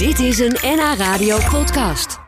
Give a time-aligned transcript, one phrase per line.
[0.00, 2.18] Dit is een NH Radio podcast.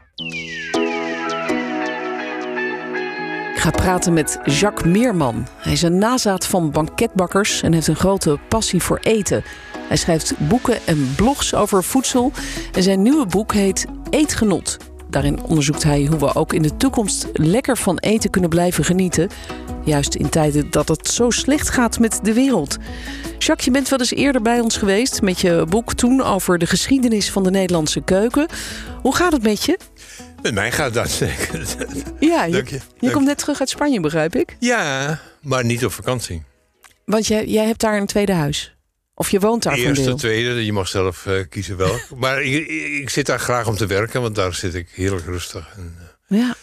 [3.54, 5.46] Ik ga praten met Jacques Meerman.
[5.56, 9.44] Hij is een nazaat van banketbakkers en heeft een grote passie voor eten.
[9.88, 12.32] Hij schrijft boeken en blogs over voedsel.
[12.72, 14.76] En zijn nieuwe boek heet Eetgenot.
[15.10, 19.28] Daarin onderzoekt hij hoe we ook in de toekomst lekker van eten kunnen blijven genieten.
[19.84, 22.78] Juist in tijden dat het zo slecht gaat met de wereld.
[23.44, 26.66] Jacques, je bent wel eens eerder bij ons geweest met je boek toen over de
[26.66, 28.48] geschiedenis van de Nederlandse keuken.
[29.02, 29.78] Hoe gaat het met je?
[30.42, 31.66] Met mij gaat dat zeker.
[32.20, 32.80] Ja, je, Dank je.
[32.98, 34.56] je komt net terug uit Spanje, begrijp ik.
[34.60, 36.42] Ja, maar niet op vakantie.
[37.04, 38.74] Want jij, jij hebt daar een tweede huis.
[39.14, 40.16] Of je woont daar Eerste, deel.
[40.16, 42.02] tweede, je mag zelf eh, kiezen welk.
[42.16, 42.66] maar ik,
[43.00, 45.72] ik zit daar graag om te werken, want daar zit ik heerlijk rustig.
[45.76, 45.96] En,
[46.28, 46.54] eh, Ja.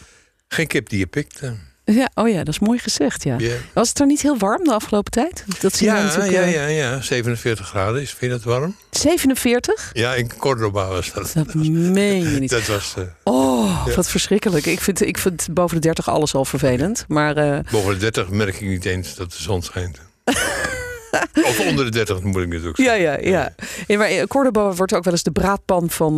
[0.48, 1.40] geen kip die je pikt.
[1.40, 1.50] eh.
[1.94, 3.34] Ja, oh ja, dat is mooi gezegd, ja.
[3.38, 3.54] Ja.
[3.72, 5.44] Was het er niet heel warm de afgelopen tijd?
[5.60, 8.02] Dat zie je Ja, natuurlijk, ja, eh, ja, ja, 47 graden.
[8.02, 8.76] Is, vind je dat warm?
[8.90, 9.90] 47?
[9.92, 11.32] Ja, in Cordoba was dat.
[11.34, 12.50] Dat meen je niet.
[12.50, 14.66] Dat was eh, Oh, wat verschrikkelijk.
[14.66, 17.04] Ik vind, ik vind boven de 30 alles al vervelend.
[17.08, 19.98] Maar eh, boven de 30 merk ik niet eens dat de zon schijnt.
[21.48, 23.30] of onder de 30 moet ik natuurlijk ja, zeggen.
[23.30, 23.52] ja, ja.
[23.86, 26.16] ja maar eh, Cordoba wordt ook wel eens de braadpan van,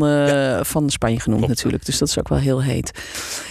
[0.64, 1.56] van Spanje genoemd Klopt.
[1.56, 1.84] natuurlijk.
[1.84, 2.90] Dus dat is ook wel heel heet.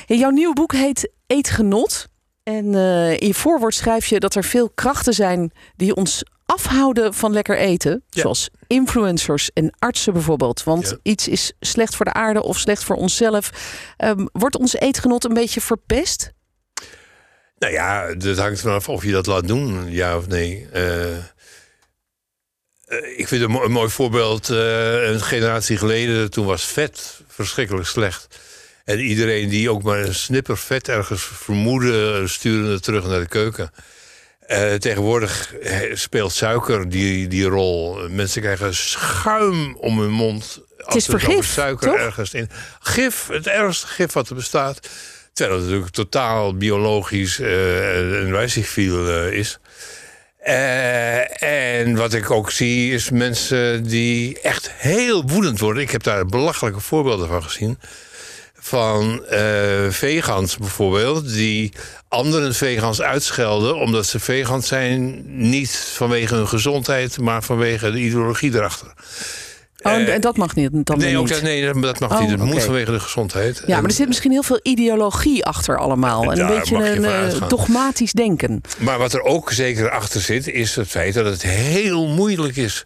[0.06, 2.10] Jouw nieuwe boek heet Eetgenot.
[2.44, 7.14] En eh, in je voorwoord schrijf je dat er veel krachten zijn die ons afhouden
[7.14, 8.04] van lekker eten.
[8.10, 8.22] Ja.
[8.22, 10.64] Zoals influencers en artsen bijvoorbeeld.
[10.64, 10.98] Want Ja.
[11.04, 13.50] iets is slecht voor de aarde of slecht voor onszelf.
[13.98, 16.32] Ehm, wordt ons eetgenot een beetje verpest?
[17.58, 20.68] Nou ja, dat hangt vanaf of je dat laat doen, ja of nee.
[20.72, 21.24] Eh, eh,
[23.18, 28.40] ik vind een, mo- een mooi voorbeeld, een generatie geleden, toen was vet verschrikkelijk slecht.
[28.86, 33.28] En iedereen die ook maar een snipper vet ergens vermoedde, stuurde het terug naar de
[33.28, 33.72] keuken.
[34.40, 38.10] Eh, tegenwoordig eh, speelt suiker die, die rol.
[38.10, 40.60] Mensen krijgen schuim om hun mond.
[40.84, 41.98] Als is er vergif, suiker toch?
[41.98, 42.50] ergens in.
[42.80, 44.90] Gif, het ergste gif wat er bestaat.
[45.34, 49.60] Terwijl het natuurlijk totaal biologisch eh en wijzigiel eh is.
[50.42, 51.44] Eh,
[51.80, 55.84] en wat ik ook zie is mensen die echt heel woedend worden.
[55.84, 57.80] Ik heb daar belachelijke voorbeelden van gezien.
[58.64, 59.40] Van eh,
[59.90, 61.74] vegans bijvoorbeeld, die
[62.08, 65.24] anderen vegans uitschelden omdat ze vegans zijn.
[65.50, 68.94] Niet vanwege hun gezondheid, maar vanwege de ideologie erachter.
[69.84, 70.70] Oh, en- Eh, en dat mag niet.
[70.72, 71.34] Dan nee, ook niet.
[71.34, 72.30] dat, nee, dat mag Oh, niet.
[72.30, 72.62] Het moet oké.
[72.64, 73.64] vanwege de gezondheid.
[73.68, 76.32] Ja, maar er zit misschien heel veel ideologie achter allemaal.
[76.32, 78.62] En een beetje een eh, dogmatisch denken.
[78.78, 82.84] Maar wat er ook zeker achter zit, is het feit dat het heel moeilijk is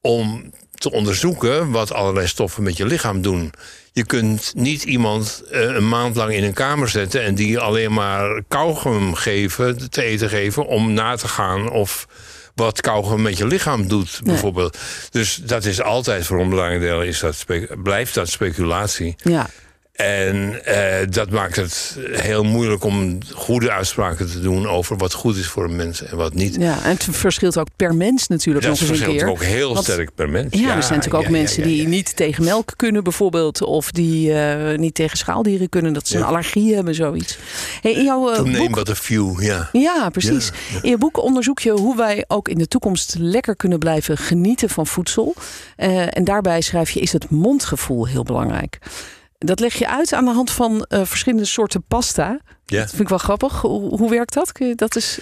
[0.00, 0.52] om
[0.82, 3.52] te onderzoeken wat allerlei stoffen met je lichaam doen.
[3.92, 7.92] Je kunt niet iemand eh, een maand lang in een kamer zetten en die alleen
[7.92, 12.06] maar kauwgum geven, te eten geven, om na te gaan of
[12.54, 14.78] wat kauwgum met je lichaam doet, bijvoorbeeld.
[15.10, 17.44] Dus dat is altijd voor een belangrijk deel is dat
[17.82, 19.14] blijft dat speculatie.
[19.16, 19.48] Ja.
[19.92, 25.36] En eh, dat maakt het heel moeilijk om goede uitspraken te doen over wat goed
[25.36, 26.54] is voor een mens en wat niet.
[26.54, 29.72] ja, en het verschilt ook per mens natuurlijk dat nog eens een verschilt ook heel
[29.74, 30.58] Want- sterk per mens.
[30.58, 33.62] Ja, er zijn natuurlijk ook ja, mensen ja, die niet tegen melk kunnen bijvoorbeeld.
[33.62, 35.92] Of die eh, niet tegen schaaldieren kunnen.
[35.92, 37.38] Dat ze een allergie hebben, zoiets.
[37.80, 38.74] Hey, in jouw name boek...
[38.74, 39.68] but a few, ja.
[39.72, 40.50] Ja, precies.
[40.82, 44.68] In je boek onderzoek je hoe wij ook in de toekomst lekker kunnen blijven genieten
[44.68, 45.34] van voedsel.
[45.76, 48.78] En daarbij schrijf je, is het mondgevoel heel belangrijk.
[49.44, 52.40] Dat leg je uit aan de hand van eh, verschillende soorten pasta.
[52.66, 52.78] ja.
[52.80, 53.60] Dat vind ik wel grappig.
[53.60, 54.52] Hoe, hoe werkt dat?
[54.52, 55.18] Kun je dat eens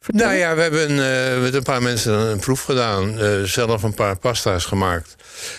[0.00, 0.28] vertellen?
[0.28, 0.88] Nou ja, we hebben
[1.34, 3.18] eh, met een paar mensen een proef gedaan.
[3.20, 5.14] eh, zelf een paar pasta's gemaakt.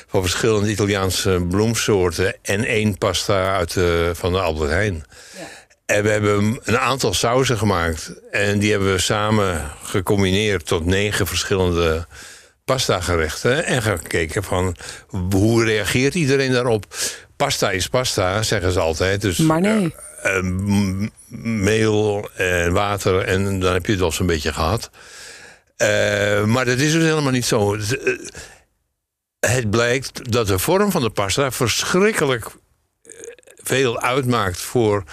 [0.08, 2.36] Van verschillende Italiaanse bloemsoorten.
[2.42, 5.04] En één pasta uit de, van de Albert Heijn.
[5.86, 8.12] En we hebben een aantal sauzen gemaakt.
[8.32, 12.06] En die hebben we samen gecombineerd tot negen verschillende
[12.66, 13.66] pasta gerechten.
[13.66, 14.76] En gekeken van
[15.32, 16.86] hoe reageert iedereen daarop.
[17.36, 19.22] Pasta is pasta, zeggen ze altijd.
[19.22, 19.96] Dus, Maar nee.
[20.22, 21.10] eh, m-
[21.64, 24.90] meel en water en dan heb je het wel zo'n beetje gehad.
[25.78, 27.76] Eh, maar dat is dus helemaal niet zo.
[27.78, 28.14] Het, eh,
[29.40, 32.46] Het blijkt dat de vorm van de pasta verschrikkelijk
[33.68, 35.04] veel uitmaakt voor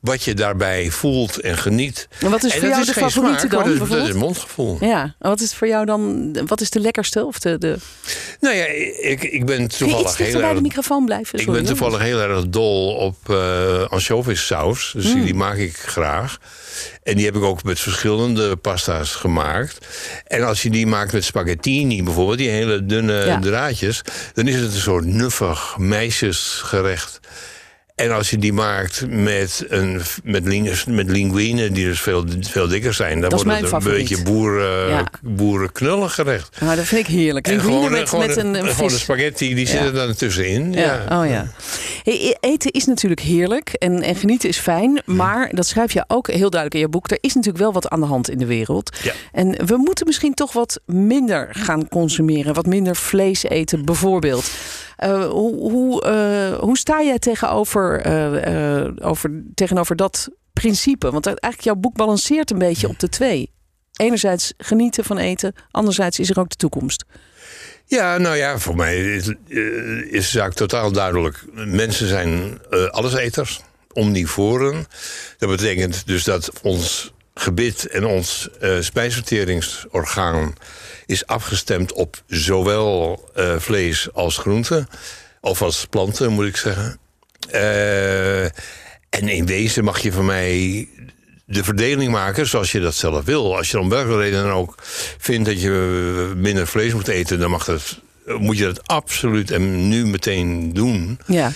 [0.00, 2.08] wat je daarbij voelt en geniet.
[2.20, 4.14] En wat is en voor jou is de favoriete smaak, dan, dat, is- dat is
[4.14, 4.76] mondgevoel.
[4.80, 7.24] Ja, en wat is voor jou dan, wat is de lekkerste?
[7.26, 7.76] Of de, de...
[8.40, 8.64] Nou ja,
[9.00, 11.38] ik, ik ben toevallig heel bij de erg microfoon blijven?
[11.38, 14.92] Ik ben toevallig heel erg dol op eh ansjovissaus.
[14.96, 15.24] Dus Mm.
[15.24, 16.38] die maak ik graag.
[17.02, 19.86] En die heb ik ook met verschillende pasta's gemaakt.
[20.26, 23.38] En als je die maakt met spaghettini bijvoorbeeld, die hele dunne Ja.
[23.40, 24.02] draadjes,
[24.34, 27.20] dan is het een soort nuffig meisjesgerecht.
[27.98, 32.68] En als je die maakt met, een, met, lingus, met linguine, die dus veel, veel
[32.68, 34.08] dikker zijn, dan Dat wordt het een favoriet.
[34.08, 35.06] beetje boeren, Ja.
[35.22, 36.60] boerenknullig gerecht.
[36.60, 37.46] Nou, dat vind ik heerlijk.
[37.46, 39.70] En Linguine gewoon, met, gewoon, met een, een gewoon spaghetti, die Ja.
[39.72, 40.72] zitten dan tussenin.
[40.72, 41.04] Ja.
[41.08, 41.20] Ja.
[41.22, 41.46] Oh ja.
[42.02, 45.02] Hey, e- eten is natuurlijk heerlijk en, en genieten is fijn.
[45.04, 47.10] Maar, dat schrijf je ook heel duidelijk in je boek...
[47.10, 48.96] er is natuurlijk wel wat aan de hand in de wereld.
[49.02, 49.12] Ja.
[49.32, 52.54] En we moeten misschien toch wat minder gaan consumeren.
[52.54, 54.50] Wat minder vlees eten bijvoorbeeld.
[54.98, 61.10] Eh, hoe, hoe, eh, hoe sta jij tegenover, eh, over, tegenover dat principe?
[61.10, 63.52] Want eigenlijk jouw boek balanceert een beetje op de twee.
[63.96, 67.04] Enerzijds genieten van eten, anderzijds is er ook de toekomst.
[67.84, 69.28] Ja, nou ja, voor mij is,
[70.10, 71.44] is de zaak totaal duidelijk.
[71.52, 73.60] Mensen zijn eh, alleseters,
[73.92, 74.86] omnivoren.
[75.38, 80.54] Dat betekent dus dat ons gebit en ons eh spijsverteringsorgaan
[81.06, 84.86] is afgestemd op zowel eh, vlees als groente.
[85.40, 86.98] Of als planten, moet ik zeggen.
[87.50, 90.88] Eh, en in wezen mag je van mij
[91.44, 93.56] de verdeling maken zoals je dat zelf wil.
[93.56, 94.74] Als je om welke reden dan ook
[95.18, 98.00] vindt dat je minder vlees moet eten, dan mag dat,
[98.38, 101.18] moet je dat absoluut en nu meteen doen.
[101.26, 101.52] Ja,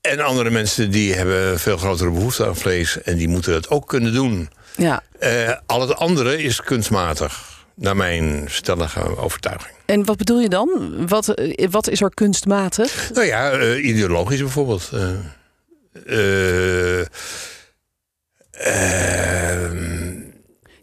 [0.00, 3.88] En andere mensen die hebben veel grotere behoefte aan vlees en die moeten dat ook
[3.88, 4.48] kunnen doen.
[4.76, 5.02] Ja.
[5.18, 9.74] Eh, al het andere is kunstmatig, naar mijn stellige overtuiging.
[9.86, 10.94] En wat bedoel je dan?
[11.08, 13.10] Wat, eh, wat is er kunstmatig?
[13.14, 14.90] Nou ja, eh, ideologisch bijvoorbeeld.
[18.52, 19.91] Ehm,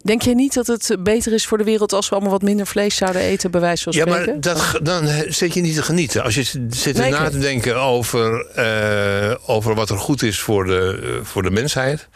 [0.02, 2.66] Denk jij niet dat het beter is voor de wereld als we allemaal wat minder
[2.66, 4.32] vlees zouden eten, bij wijze van Ja, spreken?
[4.32, 6.22] maar dat, dan zit je niet te genieten.
[6.22, 10.64] Als je zit Nee, na te denken over, eh, over wat er goed is voor
[10.66, 12.08] de, eh, voor de mensheid...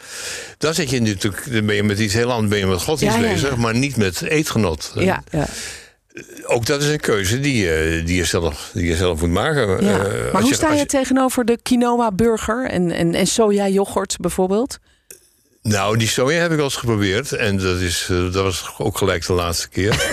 [0.57, 3.15] dan zit je natuurlijk dan ben je met iets heel anders, ben je met godsdienst
[3.17, 3.33] Ja, ja, ja.
[3.33, 3.55] bezig...
[3.57, 4.91] maar niet met eetgenot.
[4.95, 5.45] Ja, ja,
[6.45, 9.83] Ook dat is een keuze die je, die je, zelf, die je zelf moet maken.
[9.85, 9.97] ja.
[10.05, 14.77] Eh, maar hoe je- sta als je tegenover de quinoa-burger en, en, en soja-yoghurt bijvoorbeeld?
[15.67, 17.31] Nou, die soja heb ik wel eens geprobeerd.
[17.31, 19.93] En dat, is, eh, dat was ook gelijk de laatste keer.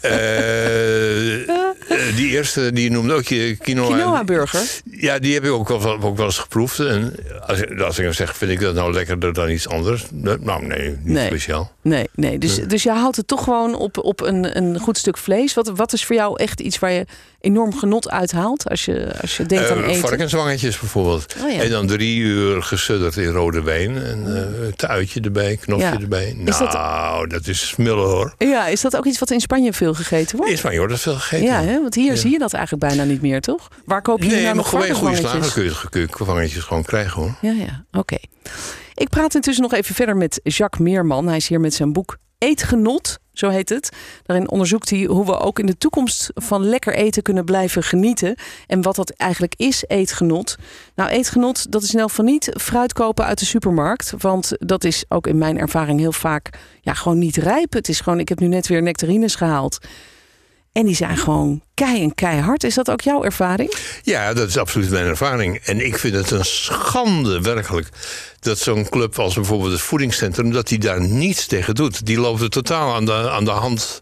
[0.00, 3.86] Eh, eh, die eerste, die je noemde ook je quinoa.
[3.86, 4.60] Quinoa-burger?
[4.90, 6.78] Ja, die heb ik ook wel, ook wel eens geproefd.
[6.78, 7.14] En
[7.46, 10.04] als, ik- als ik dan zeg, vind ik dat nou lekkerder dan iets anders?
[10.10, 11.26] Nou, nee, niet Nee.
[11.26, 11.72] speciaal.
[11.82, 12.38] Nee, nee.
[12.38, 15.54] Dus, dus je houdt het toch gewoon op, op een, een goed stuk vlees.
[15.54, 17.04] Wat, wat is voor jou echt iets waar je
[17.40, 20.00] enorm genot uit haalt als je, als je denkt aan Eh, eten?
[20.00, 21.34] varkenswangetjes bijvoorbeeld.
[21.44, 21.60] Oh ja.
[21.62, 23.96] En dan drie uur gesudderd in rode wijn.
[24.02, 26.00] En eh tuitje erbij, knofje Ja.
[26.00, 26.36] erbij.
[26.44, 27.46] Is dat- Nou, dat...
[27.46, 28.34] is smullen hoor.
[28.38, 30.52] Ja, is dat ook iets wat in Spanje veel gegeten wordt?
[30.52, 31.46] In Spanje wordt dat veel gegeten.
[31.46, 31.80] Ja, hè?
[31.80, 32.16] want hier Ja.
[32.16, 33.68] zie je dat eigenlijk bijna niet meer, toch?
[33.84, 35.52] Waar koop je Nee, nou nog goede slager varkenswangetjes?
[35.52, 35.64] kun
[36.00, 37.34] je, kun je gewoon krijgen hoor.
[37.40, 38.16] Ja, ja, oké.
[38.94, 41.26] Ik praat intussen nog even verder met Jacques Meerman.
[41.26, 43.90] Hij is hier met zijn boek Eetgenot, zo heet het.
[44.22, 48.34] Daarin onderzoekt hij hoe we ook in de toekomst van lekker eten kunnen blijven genieten.
[48.66, 50.56] En wat dat eigenlijk is, eetgenot.
[50.94, 54.14] Nou, eetgenot, dat is in elk geval niet fruit kopen uit de supermarkt.
[54.18, 57.72] Want dat is ook in mijn ervaring heel vaak ja, gewoon niet rijp.
[57.72, 59.78] Het is gewoon, ik heb nu net weer nectarines gehaald.
[60.72, 62.64] En die zijn gewoon kei en keihard.
[62.64, 63.74] Is dat ook jouw ervaring?
[64.02, 65.56] Ja, dat is absoluut mijn ervaring.
[65.56, 67.88] En ik vind het een schande, werkelijk,
[68.42, 72.06] dat zo'n club als bijvoorbeeld het voedingscentrum, dat die daar niets tegen doet.
[72.06, 74.00] Die loopt er totaal aan de, aan de hand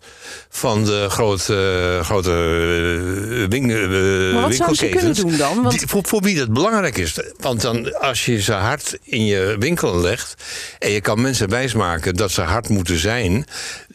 [0.49, 5.19] van de grote, grote eh, win, eh, Maar wat zouden ze kunnen winkelketens.
[5.21, 5.63] doen dan?
[5.63, 7.15] Want Die- voor, voor wie dat belangrijk is.
[7.41, 10.35] Want dan, als je ze hard in je winkel legt.
[10.79, 13.45] en je kan mensen wijsmaken dat ze hard moeten zijn.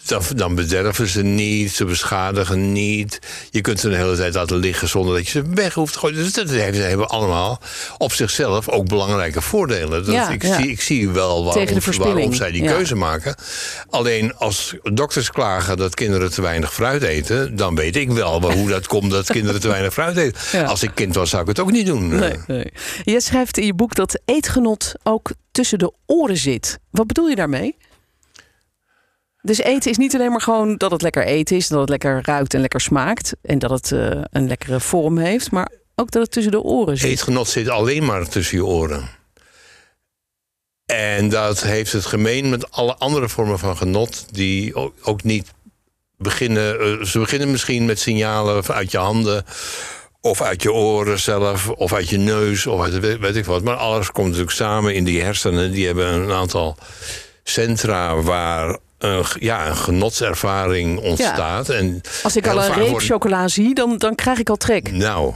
[0.06, 3.20] dan, dan bederven ze niet, ze beschadigen niet.
[3.52, 6.00] Je kunt ze de hele tijd laten liggen zonder dat je ze weg hoeft te
[6.00, 6.16] gooien.
[6.16, 7.60] Dus dat hebben allemaal
[7.98, 10.06] op zichzelf ook belangrijke voordelen.
[10.06, 10.54] Dat, Ja, ik.
[10.54, 13.36] Zie, ik zie wel waarom, zij die keuze maken.
[13.90, 17.56] Alleen als dokters klagen dat kinderen te weinig fruit eten.
[17.56, 20.68] dan weet ik wel hoe dat komt dat kinderen te weinig fruit eten.
[20.76, 22.08] Als ik kind was, zou ik het ook niet doen.
[22.08, 22.72] Nee, nee.
[23.04, 26.80] Je schrijft in je boek dat eetgenot ook tussen de oren zit.
[26.92, 27.76] Wat bedoel je daarmee?
[29.42, 32.20] Dus eten is niet alleen maar gewoon dat het lekker eten is, dat het lekker
[32.24, 36.22] ruikt en lekker smaakt en dat het eh, een lekkere vorm heeft, maar ook dat
[36.22, 37.10] het tussen de oren zit.
[37.10, 39.10] Eetgenot zit alleen maar tussen je oren.
[40.86, 45.52] En dat heeft het gemeen met alle andere vormen van genot, die ook, ook niet
[46.18, 46.80] beginnen.
[46.80, 49.46] eh, ze beginnen misschien met signalen uit je handen.
[50.22, 53.64] Of uit je oren zelf, of uit je neus, of uit weet, weet ik wat.
[53.64, 55.72] Maar alles komt natuurlijk samen in die hersenen.
[55.72, 56.78] Die hebben een aantal
[57.44, 61.70] centra waar een, ja, een genotservaring ontstaat.
[61.70, 64.92] En Als ik al een reep chocola zie, dan, dan krijg ik al trek.
[64.92, 65.34] Nou,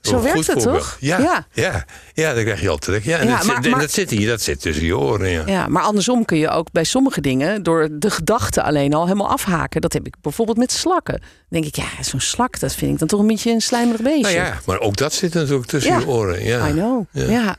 [0.00, 0.78] Zo werkt het, voorbeeld.
[0.78, 0.96] toch?
[1.00, 1.46] Ja, Ja.
[1.52, 1.84] ja.
[2.14, 2.34] ja.
[2.34, 3.04] dan krijg je al trek.
[3.04, 4.96] Ja, en Ja, dat, maar- zit, en maar- dat, zit hier, dat zit tussen je
[4.98, 5.28] oren.
[5.30, 5.42] Ja.
[5.46, 9.28] Ja, maar andersom kun je ook bij sommige dingen door de gedachte alleen al helemaal
[9.30, 9.80] afhaken.
[9.80, 11.18] Dat heb ik bijvoorbeeld met slakken.
[11.20, 14.00] Dan denk ik, ja, zo'n slak, dat vind ik dan toch een beetje een slijmerig
[14.02, 14.22] beestje.
[14.22, 15.98] Nou ja, maar ook dat zit natuurlijk tussen Ja.
[15.98, 16.44] je oren.
[16.44, 16.68] Ja.
[16.68, 17.04] I know.
[17.12, 17.56] Ja.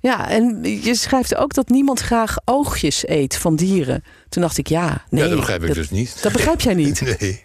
[0.00, 0.28] Ja.
[0.30, 4.04] en je schrijft ook dat niemand graag oogjes eet van dieren.
[4.28, 5.22] Toen dacht ik, ja, nee.
[5.22, 6.22] ja, dat begrijp ik dat, dus niet.
[6.22, 7.00] dat begrijp jij niet.
[7.20, 7.44] Nee.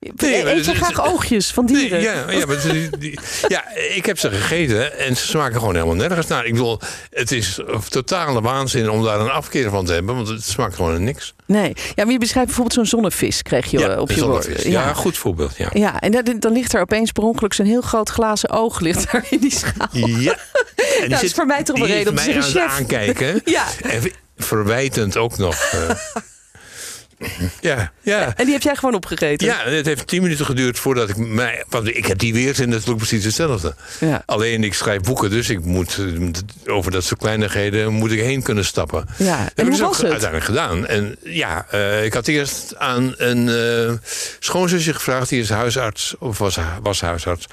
[0.00, 1.90] Eet maar je graag oogjes van dieren?
[1.90, 5.74] Nee, ja, ja, maar die, die- ja, ik heb ze gegeten en ze smaken gewoon
[5.74, 6.46] helemaal nergens naar.
[6.46, 10.44] Ik bedoel, het is totale waanzin om daar een afkeer van te hebben, want het
[10.44, 11.34] smaakt gewoon naar niks.
[11.46, 11.72] Nee.
[11.94, 14.62] Ja, maar je beschrijft bijvoorbeeld zo'n zonnevis, kreeg je eh, op een je bord.
[14.62, 15.56] Ja, goed voorbeeld.
[15.56, 15.70] Ja.
[15.72, 19.12] Ja, en dan, dan ligt er opeens per ongeluk zo'n heel groot glazen oog ligt
[19.12, 19.88] daar in die schaal.
[19.92, 20.36] Ja.
[21.02, 22.66] En dat is voor mij toch die reden om te zeggen, chef.
[22.70, 23.40] aankijken.
[23.44, 23.64] Ja.
[23.82, 24.02] En
[24.36, 25.54] verwijtend ook nog.
[25.56, 25.90] eh.
[27.60, 28.32] ja, ja.
[28.36, 29.46] En die heb jij gewoon opgegeten?
[29.46, 31.64] Ja, het heeft tien minuten geduurd voordat ik mij.
[31.68, 33.74] Want ik heb die weerzin natuurlijk precies hetzelfde.
[34.00, 34.22] Ja.
[34.26, 35.98] Alleen ik schrijf boeken, dus ik moet
[36.64, 39.06] eh, over dat soort kleinigheden moet ik heen kunnen stappen.
[39.16, 40.10] Ja, Dat en heb hoe ik ook was het?
[40.10, 40.86] uiteindelijk gedaan.
[40.86, 43.92] En ja, eh, ik had eerst aan een eh,
[44.38, 47.46] schoonzusje gevraagd, die is huisarts, of was, was huisarts,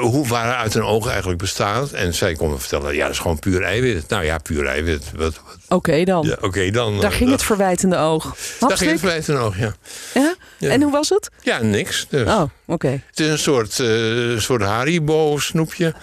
[0.00, 1.90] hoe waaruit een oog eigenlijk bestaat.
[1.90, 4.08] En zij kon me vertellen, ja, dat is gewoon puur eiwit.
[4.08, 5.04] Nou ja, puur eiwit.
[5.14, 6.26] Wat, wat- Oké dan.
[6.26, 7.00] ja, Oké, dan.
[7.00, 8.36] Daar ging dat- het verwijtende oog.
[8.60, 9.74] Daar ging het verwijt een oog, ja.
[10.14, 10.34] Ja?
[10.58, 10.70] Ja.
[10.70, 11.28] En hoe was het?
[11.42, 12.06] Ja, niks.
[12.10, 12.28] Dus.
[12.28, 13.02] Oh, oké.
[13.06, 15.94] Het is een soort, eh soort Haribo-snoepje.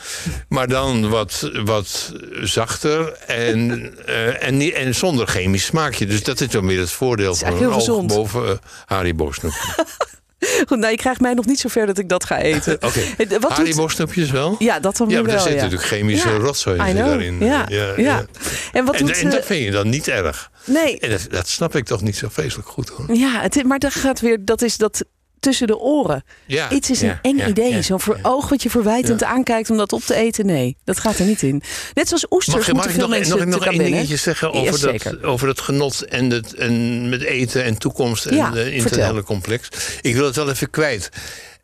[0.50, 3.70] Maar dan wat, wat zachter en,
[4.06, 6.06] eh, en, niet, en zonder chemisch smaakje.
[6.06, 9.86] Dus dat is dan weer het voordeel van een oog boven eh, Haribo-snoepje.
[10.68, 12.78] Goed, nou, je krijgt mij nog niet zo ver dat ik dat ga eten.
[12.88, 13.02] Oké.
[13.48, 14.56] Haribo-snoepjes wel?
[14.60, 15.62] Ja, dat dan Ja, maar er wel, zit ja.
[15.62, 17.40] natuurlijk chemische rotzooi zit daarin.
[17.40, 17.66] Ja,
[17.98, 18.25] ja.
[18.72, 19.20] En wat En, doet...
[19.20, 20.52] en dat vind je dan niet erg.
[20.65, 23.15] Nee, En dat, dat snap ik toch niet zo vreselijk goed hoor.
[23.15, 24.46] ja, het, maar dat gaat weer...
[24.46, 25.03] Dat is dat
[25.43, 26.24] tussen de oren.
[26.46, 27.74] Ja, Iets is een eng ja, idee.
[27.74, 28.13] ja, Zo'n ja.
[28.22, 30.46] oog wat je verwijtend aankijkt om dat op te eten.
[30.46, 31.62] Nee, dat gaat er niet in.
[31.93, 35.00] Net zoals oesters Mag, mag moeten ik veel nog, mensen nog, één dingetje zeggen over,
[35.00, 39.67] dat, over het genot en, het, en met eten en toekomst en het hele complex?
[40.01, 41.10] Ik wil het wel even kwijt.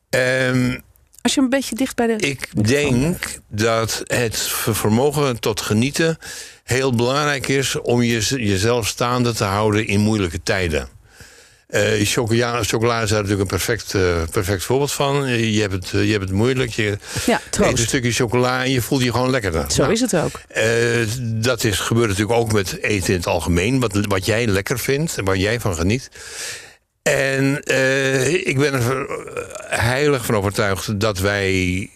[0.09, 0.77] Ehm,
[1.21, 2.15] Als je een beetje dicht bij de...
[2.27, 3.17] ik denk
[3.49, 6.17] dat het ver- vermogen tot genieten
[6.63, 10.87] heel belangrijk is om je, jezelf staande te houden in moeilijke tijden.
[11.67, 12.67] Eh chocola, is
[13.09, 15.25] daar natuurlijk een perfect, eh, perfect voorbeeld van.
[15.25, 16.71] Eh, Je hebt, het, je hebt het moeilijk.
[16.71, 19.71] Je Ja, eet een stukje chocola en je voelt je gewoon lekkerder.
[19.71, 20.41] Zo Nou, is het ook.
[21.43, 23.79] dat is, gebeurt natuurlijk ook met eten in het algemeen.
[23.79, 26.09] Wat, wat jij lekker vindt en waar jij van geniet.
[27.03, 29.07] En eh, ik ben er ver-
[29.69, 31.89] heilig van overtuigd dat wij,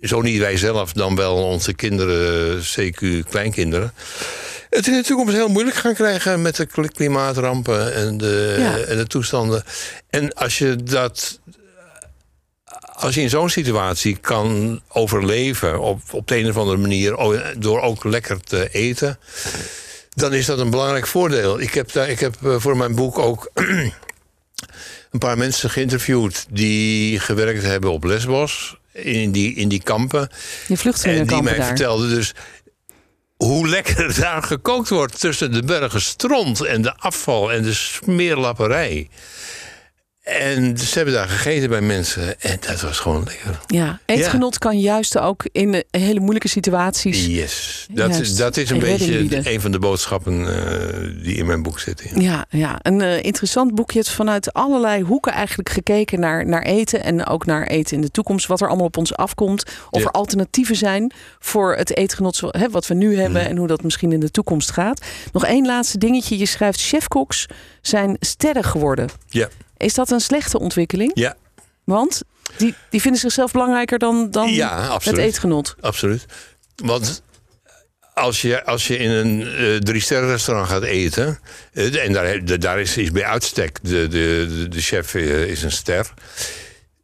[0.00, 3.92] zo niet wij zelf, dan wel onze kinderen, CQ kleinkinderen.
[4.70, 8.76] Het in de toekomst heel moeilijk gaan krijgen met de kli- klimaatrampen en de, Ja.
[8.78, 9.62] en de toestanden.
[10.10, 11.40] En als je dat
[12.94, 17.16] als je in zo'n situatie kan overleven op, op de een of andere manier,
[17.58, 19.18] door ook lekker te eten,
[20.14, 21.60] dan is dat een belangrijk voordeel.
[21.60, 23.50] Ik heb, daar, ik heb eh, voor mijn boek ook
[25.10, 30.20] een paar mensen geïnterviewd die gewerkt hebben op Lesbos, in die, in die kampen.
[30.20, 30.30] Je En
[30.66, 31.66] die vluchtelingenkampen mij daar.
[31.66, 32.34] vertelden dus
[33.36, 39.08] hoe lekker daar gekookt wordt tussen de bergen stront en de afval en de smeerlapperij.
[40.24, 43.60] En ze hebben daar gegeten bij mensen en dat was gewoon lekker.
[43.66, 47.26] Ja, eetgenot kan juist ook in eh, hele moeilijke situaties.
[47.26, 49.52] Yes, dat, Juist, is, dat is een beetje bieden.
[49.52, 52.20] een van de boodschappen eh, die in mijn boek zitten.
[52.20, 53.98] Ja, ja, een eh, interessant boekje.
[53.98, 57.02] Het is vanuit allerlei hoeken eigenlijk gekeken naar, naar eten.
[57.02, 58.46] En ook naar eten in de toekomst.
[58.46, 59.64] Wat er allemaal op ons afkomt.
[59.90, 60.06] Of Ja.
[60.06, 63.40] er alternatieven zijn voor het eetgenot zo- hè, wat we nu hebben.
[63.42, 63.50] Mhm.
[63.50, 65.04] En hoe dat misschien in de toekomst gaat.
[65.32, 66.38] Nog één laatste dingetje.
[66.38, 67.46] Je schrijft chefkoks
[67.82, 69.08] zijn sterren geworden.
[69.28, 69.48] Ja,
[69.84, 71.10] Is dat een slechte ontwikkeling?
[71.14, 71.36] ja,
[71.84, 72.22] Want
[72.56, 75.74] die, die vinden zichzelf belangrijker dan, dan ja het eetgenot.
[75.80, 76.26] absoluut.
[76.76, 77.22] Want
[78.14, 81.38] als je, als je in een eh drie-sterren restaurant gaat eten...
[81.72, 85.72] eh, en daar, daar is, is bij uitstek, de, de, de, chef eh, is een
[85.72, 86.14] ster...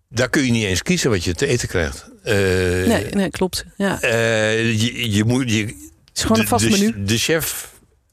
[0.08, 2.08] daar kun je niet eens kiezen wat je te eten krijgt.
[2.22, 3.64] Nee, nee, klopt.
[3.76, 3.98] Ja.
[4.00, 5.74] je, je moet, je, Het
[6.14, 7.04] is gewoon een vast de, menu.
[7.04, 7.69] De chef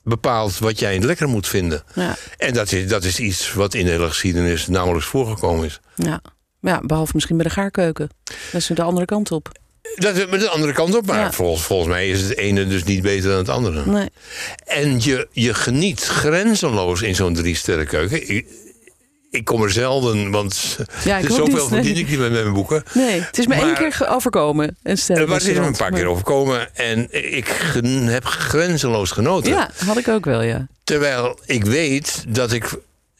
[0.07, 1.83] bepaalt wat jij lekker moet vinden.
[1.95, 2.15] Ja.
[2.37, 5.79] En dat is, dat is iets wat in de hele geschiedenis nauwelijks voorgekomen is.
[5.95, 6.21] Ja.
[6.61, 8.09] ja, behalve misschien bij de gaarkeuken.
[8.51, 9.51] Dat is de andere kant op.
[9.95, 11.31] Dat is de andere kant op, maar Ja.
[11.31, 13.85] volgens, volgens mij is het ene dus niet beter dan het andere.
[13.85, 14.09] Nee.
[14.65, 18.29] En je, je geniet grenzeloos in zo'n drie-sterrenkeuken.
[18.29, 18.47] Ik,
[19.29, 22.83] ik kom er zelden, want Ja, ik zoveel verdien ik niet met mijn boeken.
[22.93, 24.77] Nee, het is me één keer overkomen.
[24.83, 27.47] Een Eh, Maar het is me een paar keer overkomen en ik
[28.05, 29.51] heb grenzeloos genoten.
[29.51, 30.67] Ja, had ik ook wel, ja.
[30.83, 32.69] Terwijl ik weet dat ik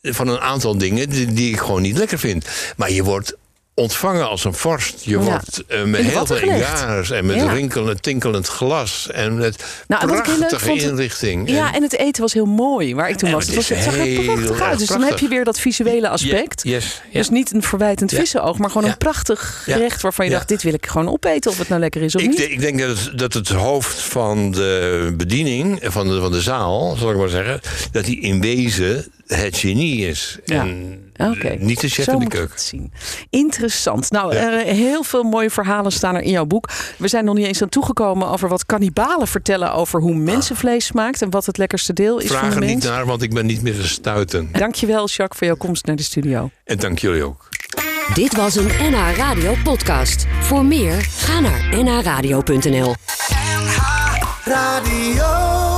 [0.02, 2.46] van een aantal dingen die, die ik gewoon niet lekker vind.
[2.76, 3.36] Maar je wordt
[3.80, 4.96] ontvangen als een vorst.
[5.04, 5.18] Je Ja.
[5.18, 7.52] wordt eh, met heel veel egaars en met Ja.
[7.54, 9.08] rinkelend, tinkelend glas.
[9.12, 11.50] En met Nou, prachtige vond- inrichting.
[11.50, 13.46] Ja, en het eten was heel mooi waar ik toen En was.
[13.46, 14.80] het was, het zag er heel prachtig uit.
[14.80, 16.64] Dus dan heb je weer dat visuele aspect.
[16.64, 17.02] Ja, yes.
[17.12, 20.74] Dus niet een verwijtend vissenoog, maar gewoon een prachtig gerecht waarvan je dacht: dit wil
[20.74, 22.40] ik gewoon opeten, of het nou lekker is of Ik, niet.
[22.40, 26.96] ik denk dat het, dat het hoofd van de bediening, van de, van de zaal,
[27.00, 27.60] zal ik maar zeggen,
[27.92, 30.38] dat hij in wezen het genie is.
[30.46, 30.62] Ja.
[30.62, 31.56] En Oké.
[31.60, 32.52] niet de chef Zo in de keuken.
[32.52, 32.92] het zien.
[33.30, 34.12] Interessant.
[34.12, 34.40] Nou, Ja.
[34.52, 36.70] er, heel veel mooie verhalen staan er in jouw boek.
[36.98, 41.22] We zijn nog niet eens aan toegekomen over wat kannibalen vertellen over hoe mensenvlees smaakt
[41.22, 42.86] en wat het lekkerste deel is Vraag van de er niet mens.
[42.86, 44.50] naar, want ik ben niet meer te stuiten.
[44.52, 46.50] Dankjewel, Jacques, voor jouw komst naar de studio.
[46.64, 47.50] En dank jullie ook.
[48.14, 50.26] Dit was een NH Radio podcast.
[50.42, 52.96] Voor meer, ga naar nhradio.nl.
[54.44, 55.77] Radio.